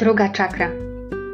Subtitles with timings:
[0.00, 0.70] Druga czakra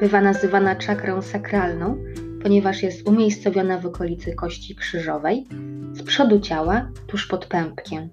[0.00, 1.96] bywa nazywana czakrą sakralną,
[2.42, 5.46] ponieważ jest umiejscowiona w okolicy kości krzyżowej,
[5.92, 8.08] z przodu ciała, tuż pod pępkiem.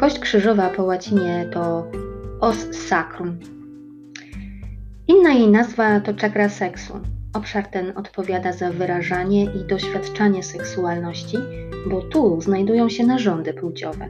[0.00, 1.90] Kość krzyżowa po łacinie to
[2.40, 2.56] os
[2.88, 3.38] sacrum.
[5.08, 7.00] Inna jej nazwa to czakra seksu.
[7.34, 11.36] Obszar ten odpowiada za wyrażanie i doświadczanie seksualności,
[11.90, 14.08] bo tu znajdują się narządy płciowe.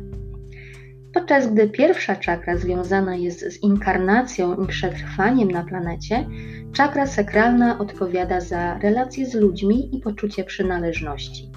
[1.15, 6.27] Podczas gdy pierwsza czakra związana jest z inkarnacją i przetrwaniem na planecie,
[6.73, 11.51] czakra sakralna odpowiada za relacje z ludźmi i poczucie przynależności.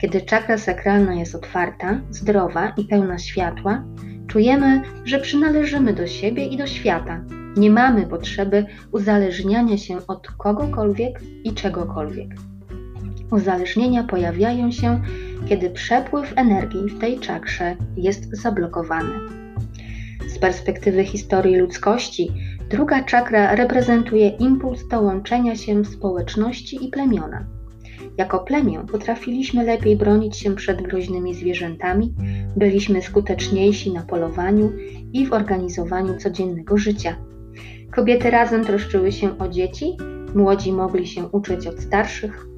[0.00, 3.84] Kiedy czakra sakralna jest otwarta, zdrowa i pełna światła,
[4.26, 7.24] czujemy, że przynależymy do siebie i do świata.
[7.56, 12.28] Nie mamy potrzeby uzależniania się od kogokolwiek i czegokolwiek.
[13.30, 15.00] Uzależnienia pojawiają się,
[15.48, 19.14] kiedy przepływ energii w tej czakrze jest zablokowany.
[20.28, 22.30] Z perspektywy historii ludzkości,
[22.70, 27.46] druga czakra reprezentuje impuls do łączenia się społeczności i plemiona.
[28.18, 32.14] Jako plemię potrafiliśmy lepiej bronić się przed groźnymi zwierzętami,
[32.56, 34.72] byliśmy skuteczniejsi na polowaniu
[35.12, 37.16] i w organizowaniu codziennego życia.
[37.90, 39.96] Kobiety razem troszczyły się o dzieci,
[40.34, 42.48] młodzi mogli się uczyć od starszych,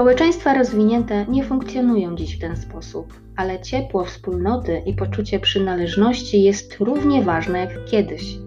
[0.00, 6.76] Społeczeństwa rozwinięte nie funkcjonują dziś w ten sposób, ale ciepło wspólnoty i poczucie przynależności jest
[6.78, 8.38] równie ważne jak kiedyś.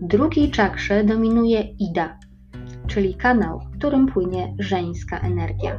[0.00, 2.18] W drugiej czakrze dominuje Ida,
[2.86, 5.78] czyli kanał, którym płynie żeńska energia.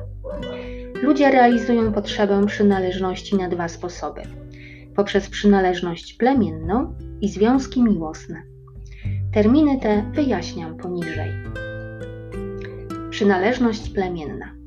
[1.02, 4.22] Ludzie realizują potrzebę przynależności na dwa sposoby:
[4.96, 8.44] poprzez przynależność plemienną i związki miłosne.
[9.34, 11.32] Terminy te wyjaśniam poniżej.
[13.10, 14.63] Przynależność plemienna.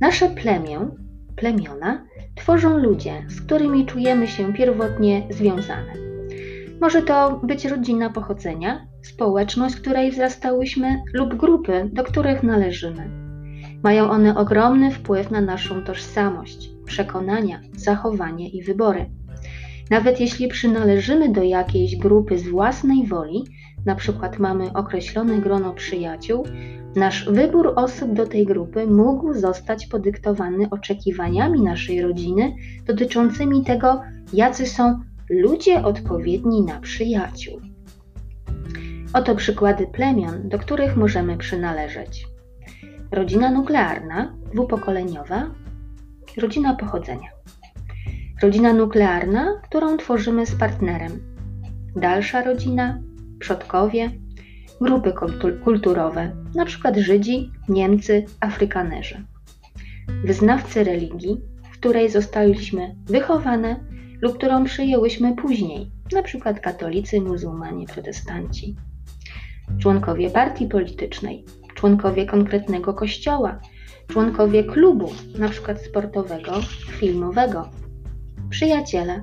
[0.00, 0.78] Nasze plemię,
[1.36, 5.92] plemiona tworzą ludzie, z którymi czujemy się pierwotnie związane.
[6.80, 13.10] Może to być rodzina pochodzenia, społeczność, w której wzrastałyśmy lub grupy, do których należymy.
[13.82, 19.10] Mają one ogromny wpływ na naszą tożsamość, przekonania, zachowanie i wybory.
[19.90, 23.44] Nawet jeśli przynależymy do jakiejś grupy z własnej woli,
[23.86, 26.44] na przykład mamy określone grono przyjaciół,
[26.96, 32.54] Nasz wybór osób do tej grupy mógł zostać podyktowany oczekiwaniami naszej rodziny
[32.86, 34.02] dotyczącymi tego,
[34.32, 37.60] jacy są ludzie odpowiedni na przyjaciół.
[39.12, 42.26] Oto przykłady plemion, do których możemy przynależeć.
[43.10, 45.50] Rodzina nuklearna, dwupokoleniowa,
[46.36, 47.30] rodzina pochodzenia.
[48.42, 51.12] Rodzina nuklearna, którą tworzymy z partnerem.
[51.96, 52.98] Dalsza rodzina,
[53.38, 54.10] przodkowie,
[54.80, 55.12] grupy
[55.64, 56.92] kulturowe, np.
[56.96, 59.24] Żydzi, Niemcy, Afrykanerzy.
[60.24, 63.80] Wyznawcy religii, w której zostaliśmy wychowane
[64.22, 66.54] lub którą przyjęłyśmy później, np.
[66.54, 68.76] katolicy, muzułmanie, protestanci.
[69.78, 73.60] Członkowie partii politycznej, członkowie konkretnego kościoła,
[74.08, 75.76] członkowie klubu, np.
[75.76, 76.52] sportowego,
[76.90, 77.68] filmowego,
[78.50, 79.22] przyjaciele,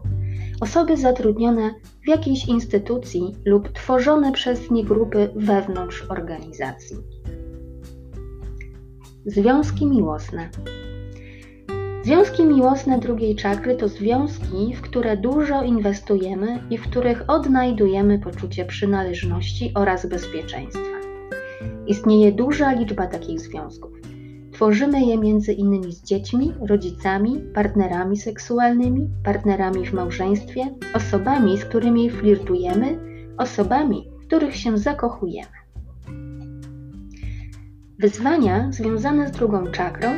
[0.62, 1.74] osoby zatrudnione
[2.06, 6.98] w jakiejś instytucji lub tworzone przez nie grupy wewnątrz organizacji.
[9.26, 10.50] Związki miłosne.
[12.04, 18.66] Związki miłosne drugiej czakry to związki, w które dużo inwestujemy i w których odnajdujemy poczucie
[18.66, 20.94] przynależności oraz bezpieczeństwa.
[21.88, 24.03] Istnieje duża liczba takich związków.
[24.54, 32.10] Tworzymy je między innymi z dziećmi, rodzicami, partnerami seksualnymi, partnerami w małżeństwie, osobami, z którymi
[32.10, 33.00] flirtujemy,
[33.38, 35.58] osobami, w których się zakochujemy.
[38.00, 40.10] Wyzwania związane z drugą czakrą,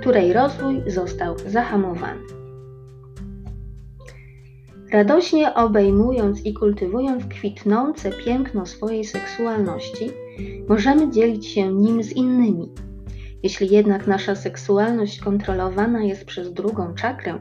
[0.00, 2.20] której rozwój został zahamowany.
[4.92, 10.10] Radośnie obejmując i kultywując kwitnące piękno swojej seksualności,
[10.68, 12.68] możemy dzielić się nim z innymi
[13.42, 17.38] jeśli jednak nasza seksualność kontrolowana jest przez drugą czakrę,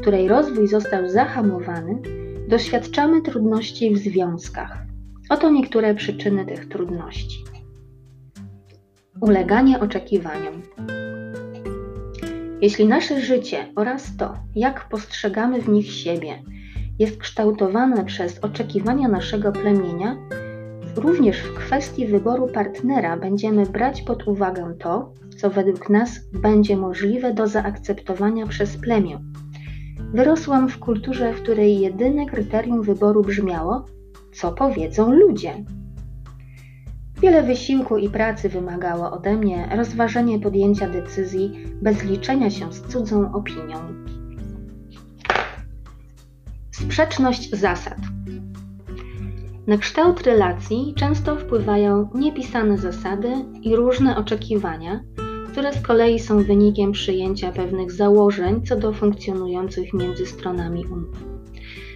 [0.00, 2.02] której rozwój został zahamowany,
[2.48, 4.78] doświadczamy trudności w związkach.
[5.30, 7.44] Oto niektóre przyczyny tych trudności.
[9.20, 10.62] Uleganie oczekiwaniom.
[12.60, 16.42] Jeśli nasze życie oraz to, jak postrzegamy w nich siebie,
[16.98, 20.16] jest kształtowane przez oczekiwania naszego plemienia,
[20.98, 27.34] również w kwestii wyboru partnera będziemy brać pod uwagę to, co według nas będzie możliwe
[27.34, 29.18] do zaakceptowania przez plemię.
[30.14, 33.86] Wyrosłam w kulturze, w której jedyne kryterium wyboru brzmiało:
[34.32, 35.64] co powiedzą ludzie.
[37.20, 43.32] Wiele wysiłku i pracy wymagało ode mnie rozważenie podjęcia decyzji bez liczenia się z cudzą
[43.32, 43.76] opinią.
[46.70, 47.96] Sprzeczność zasad.
[49.66, 53.28] Na kształt relacji często wpływają niepisane zasady
[53.62, 55.00] i różne oczekiwania,
[55.52, 61.24] które z kolei są wynikiem przyjęcia pewnych założeń co do funkcjonujących między stronami umów.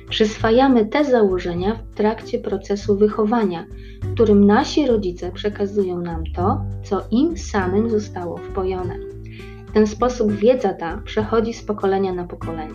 [0.08, 3.66] Przyswajamy te założenia w trakcie procesu wychowania,
[4.02, 8.98] w którym nasi rodzice przekazują nam to, co im samym zostało wpojone.
[9.66, 12.74] W ten sposób wiedza ta przechodzi z pokolenia na pokolenie.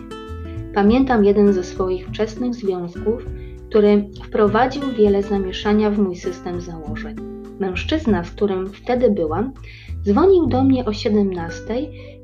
[0.74, 3.26] Pamiętam jeden ze swoich wczesnych związków,
[3.76, 7.16] który wprowadził wiele zamieszania w mój system założeń.
[7.60, 9.52] Mężczyzna, z którym wtedy byłam,
[10.02, 11.62] dzwonił do mnie o 17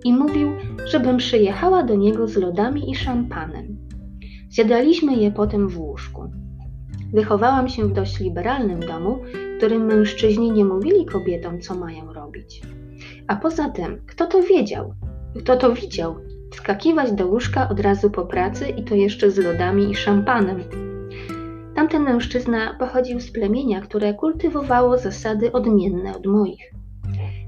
[0.04, 0.52] i mówił,
[0.84, 3.76] żebym przyjechała do niego z lodami i szampanem.
[4.50, 6.30] Zjadaliśmy je potem w łóżku.
[7.12, 9.18] Wychowałam się w dość liberalnym domu,
[9.54, 12.62] w którym mężczyźni nie mówili kobietom, co mają robić.
[13.26, 14.94] A poza tym, kto to wiedział?
[15.38, 16.16] Kto to widział?
[16.52, 20.91] Wskakiwać do łóżka od razu po pracy i to jeszcze z lodami i szampanem.
[21.74, 26.72] Tamten mężczyzna pochodził z plemienia, które kultywowało zasady odmienne od moich.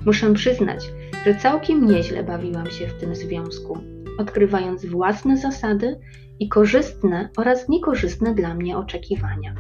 [0.07, 0.93] Muszę przyznać,
[1.27, 3.79] że całkiem nieźle bawiłam się w tym związku,
[4.19, 6.01] odkrywając własne zasady
[6.41, 9.55] i korzystne oraz niekorzystne dla mnie oczekiwania.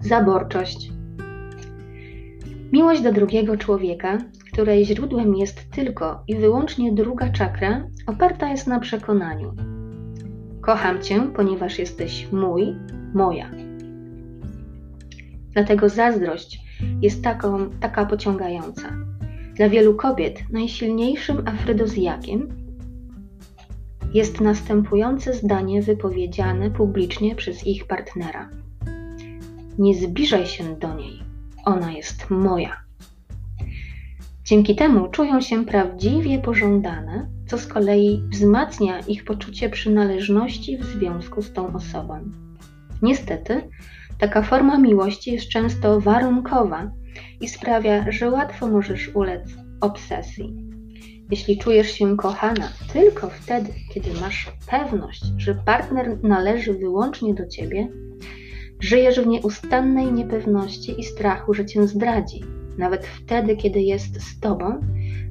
[0.00, 0.92] Zaborczość.
[2.72, 4.18] Miłość do drugiego człowieka,
[4.52, 9.54] której źródłem jest tylko i wyłącznie druga czakra, oparta jest na przekonaniu,
[10.60, 12.74] Kocham Cię, ponieważ jesteś mój,
[13.14, 13.50] moja.
[15.52, 16.60] Dlatego zazdrość
[17.02, 18.92] jest taką, taka pociągająca.
[19.54, 22.48] Dla wielu kobiet najsilniejszym afrodozjakiem
[24.14, 28.50] jest następujące zdanie wypowiedziane publicznie przez ich partnera.
[29.78, 31.20] Nie zbliżaj się do niej,
[31.64, 32.76] ona jest moja.
[34.44, 41.42] Dzięki temu czują się prawdziwie pożądane co z kolei wzmacnia ich poczucie przynależności w związku
[41.42, 42.30] z tą osobą.
[43.02, 43.68] Niestety,
[44.18, 46.90] taka forma miłości jest często warunkowa
[47.40, 49.42] i sprawia, że łatwo możesz ulec
[49.80, 50.56] obsesji.
[51.30, 57.88] Jeśli czujesz się kochana tylko wtedy, kiedy masz pewność, że partner należy wyłącznie do ciebie,
[58.80, 62.40] żyjesz w nieustannej niepewności i strachu, że cię zdradzi,
[62.80, 64.80] nawet wtedy, kiedy jest z tobą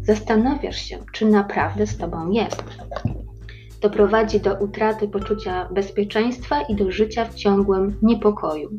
[0.10, 2.63] Zastanawiasz się, czy naprawdę z Tobą jest.
[3.80, 8.69] To prowadzi do utraty poczucia bezpieczeństwa i do życia w ciągłym niepokoju,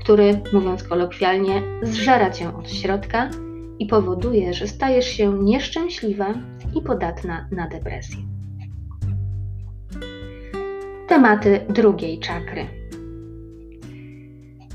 [0.00, 3.30] który, mówiąc kolokwialnie, zżera Cię od środka
[3.78, 6.34] i powoduje, że stajesz się nieszczęśliwa
[6.74, 8.18] i podatna na depresję.
[11.08, 12.81] Tematy drugiej czakry.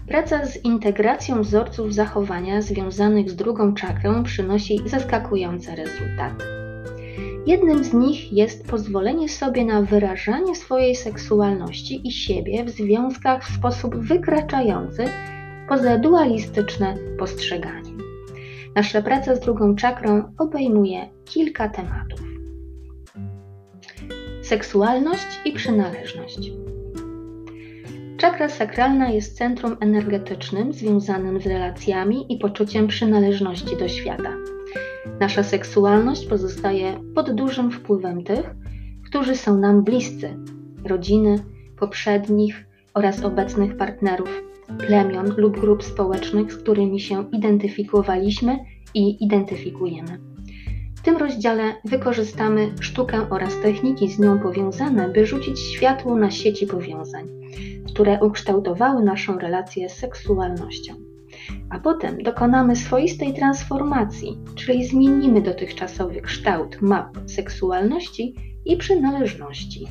[0.07, 6.45] Praca z integracją wzorców zachowania związanych z drugą czakrą przynosi zaskakujące rezultaty.
[7.45, 13.55] Jednym z nich jest pozwolenie sobie na wyrażanie swojej seksualności i siebie w związkach w
[13.55, 15.05] sposób wykraczający
[15.69, 17.91] poza dualistyczne postrzeganie.
[18.75, 22.21] Nasza praca z drugą czakrą obejmuje kilka tematów:
[24.41, 26.51] seksualność i przynależność.
[28.17, 34.33] Czakra sakralna jest centrum energetycznym związanym z relacjami i poczuciem przynależności do świata.
[35.19, 38.55] Nasza seksualność pozostaje pod dużym wpływem tych,
[39.05, 40.37] którzy są nam bliscy
[40.85, 41.39] rodziny,
[41.79, 44.43] poprzednich oraz obecnych partnerów,
[44.87, 48.59] plemion lub grup społecznych, z którymi się identyfikowaliśmy
[48.93, 50.36] i identyfikujemy.
[51.07, 57.37] Tym rozdziale wykorzystamy sztukę oraz techniki z nią powiązane, by rzucić światło na sieci powiązań
[57.97, 60.93] które ukształtowały naszą relację z seksualnością.
[61.69, 68.35] A potem dokonamy swoistej transformacji, czyli zmienimy dotychczasowy kształt map seksualności
[68.65, 69.87] i przynależności.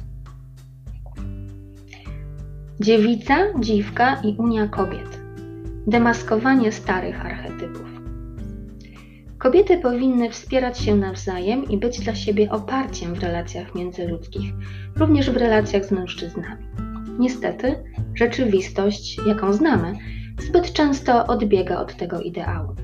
[2.80, 5.20] Dziewica, dziwka i unia kobiet.
[5.86, 7.95] Demaskowanie starych archetypów.
[9.46, 14.52] Kobiety powinny wspierać się nawzajem i być dla siebie oparciem w relacjach międzyludzkich,
[14.96, 16.66] również w relacjach z mężczyznami.
[17.18, 17.84] Niestety,
[18.14, 19.92] rzeczywistość, jaką znamy,
[20.40, 22.74] zbyt często odbiega od tego ideału.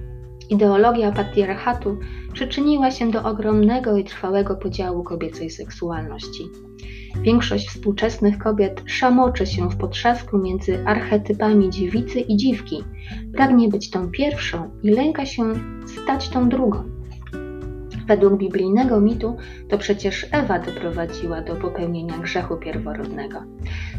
[0.51, 1.99] Ideologia patriarchatu
[2.33, 6.43] przyczyniła się do ogromnego i trwałego podziału kobiecej seksualności.
[7.21, 12.85] Większość współczesnych kobiet szamoczy się w potrzasku między archetypami dziewicy i dziwki,
[13.35, 15.43] pragnie być tą pierwszą i lęka się
[15.87, 16.85] stać tą drugą.
[18.07, 19.37] Według biblijnego mitu
[19.69, 23.43] to przecież Ewa doprowadziła do popełnienia grzechu pierworodnego.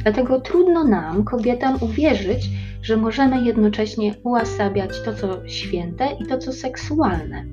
[0.04, 2.50] Dlatego trudno nam, kobietom, uwierzyć,
[2.82, 7.46] że możemy jednocześnie uasabiać to, co święte i to, co seksualne.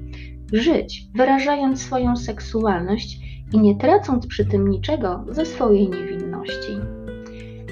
[0.52, 6.78] Żyć, wyrażając swoją seksualność i nie tracąc przy tym niczego ze swojej niewinności.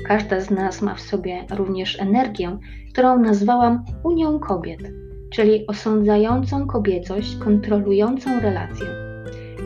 [0.06, 2.58] Każda z nas ma w sobie również energię,
[2.92, 4.80] którą nazwałam Unią Kobiet,
[5.32, 8.86] czyli osądzającą kobiecość, kontrolującą relację,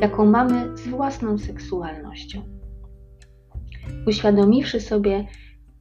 [0.01, 2.43] jaką mamy z własną seksualnością.
[4.07, 5.27] Uświadomiwszy sobie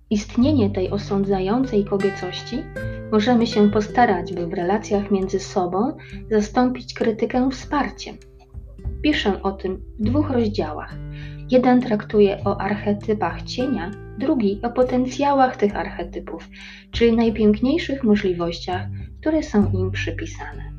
[0.09, 2.63] istnienie tej osądzającej kobiecości,
[3.11, 5.97] możemy się postarać, by w relacjach między sobą
[6.31, 8.17] zastąpić krytykę wsparciem.
[9.01, 10.95] Piszę o tym w dwóch rozdziałach.
[11.49, 16.49] Jeden traktuje o archetypach cienia, drugi o potencjałach tych archetypów,
[16.91, 18.87] czyli najpiękniejszych możliwościach,
[19.21, 20.71] które są im przypisane.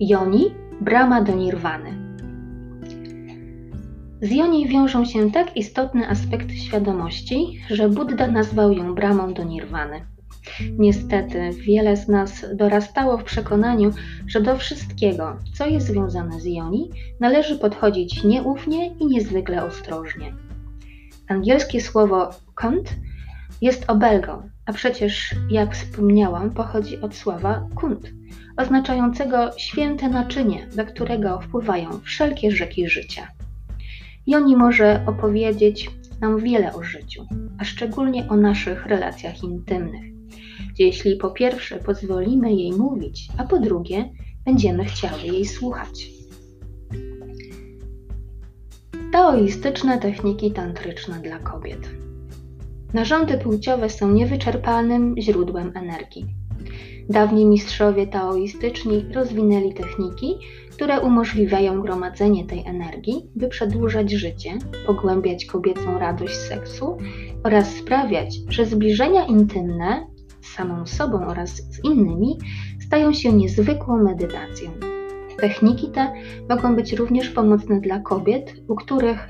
[0.00, 0.44] Joni,
[0.80, 1.90] brama do nirwany.
[4.22, 10.06] Z Joni wiążą się tak istotne aspekty świadomości, że Buddha nazwał ją bramą do nirwany.
[10.78, 13.90] Niestety, wiele z nas dorastało w przekonaniu,
[14.26, 20.34] że do wszystkiego, co jest związane z Joni, należy podchodzić nieufnie i niezwykle ostrożnie.
[21.28, 22.96] Angielskie słowo kont
[23.60, 28.10] jest obelgą, a przecież, jak wspomniałam, pochodzi od słowa kunt,
[28.56, 33.28] oznaczającego święte naczynie, do którego wpływają wszelkie rzeki życia.
[34.26, 37.26] Joni może opowiedzieć nam wiele o życiu,
[37.58, 40.09] a szczególnie o naszych relacjach intymnych.
[40.80, 44.10] Jeśli po pierwsze pozwolimy jej mówić, a po drugie
[44.44, 46.10] będziemy chciały jej słuchać.
[49.12, 51.90] Taoistyczne techniki tantryczne dla kobiet.
[52.94, 56.26] Narządy płciowe są niewyczerpalnym źródłem energii.
[57.08, 60.38] Dawni mistrzowie taoistyczni rozwinęli techniki,
[60.70, 66.98] które umożliwiają gromadzenie tej energii, by przedłużać życie, pogłębiać kobiecą radość seksu
[67.44, 70.09] oraz sprawiać, że zbliżenia intymne
[70.42, 72.38] z samą sobą oraz z innymi
[72.80, 74.70] stają się niezwykłą medytacją.
[75.40, 76.12] Techniki te
[76.48, 79.28] mogą być również pomocne dla kobiet, u których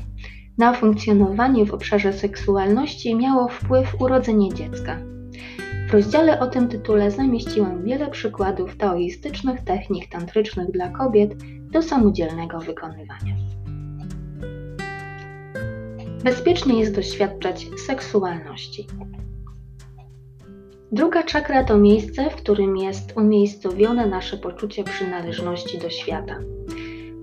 [0.58, 4.98] na funkcjonowanie w obszarze seksualności miało wpływ urodzenie dziecka.
[5.88, 11.34] W rozdziale o tym tytule zamieściłam wiele przykładów taoistycznych technik tantrycznych dla kobiet
[11.72, 13.36] do samodzielnego wykonywania.
[16.24, 18.86] Bezpiecznie jest doświadczać seksualności.
[20.92, 26.38] Druga czakra to miejsce, w którym jest umiejscowione nasze poczucie przynależności do świata.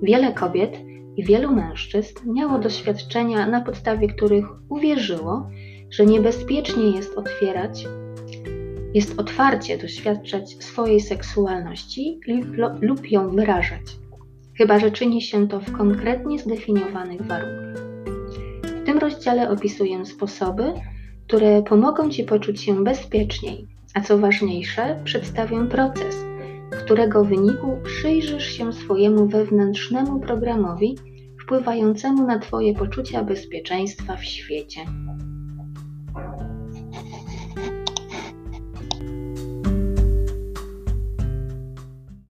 [0.02, 0.80] Wiele kobiet
[1.18, 5.50] i wielu mężczyzn miało doświadczenia, na podstawie których uwierzyło,
[5.90, 7.86] że niebezpiecznie jest otwierać,
[8.94, 12.20] jest otwarcie doświadczać swojej seksualności
[12.82, 13.82] lub ją wyrażać,
[14.58, 17.84] chyba że czyni się to w konkretnie zdefiniowanych warunkach.
[18.64, 20.74] W tym rozdziale opisuję sposoby,
[21.28, 26.16] które pomogą Ci poczuć się bezpieczniej, a co ważniejsze, przedstawię proces,
[26.84, 30.96] którego wyniku przyjrzysz się swojemu wewnętrznemu programowi
[31.44, 34.80] wpływającemu na Twoje poczucia bezpieczeństwa w świecie.